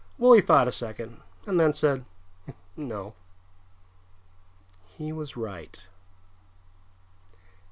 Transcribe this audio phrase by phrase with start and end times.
[0.17, 2.05] Willie thought a second and then said,
[2.75, 3.13] "No."
[4.97, 5.79] He was right.